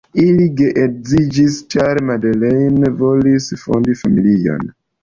[0.21, 4.71] Ili geedziĝis, ĉar Madeleine volis fondi familion.